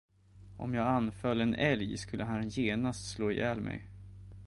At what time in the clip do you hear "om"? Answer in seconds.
0.57-0.73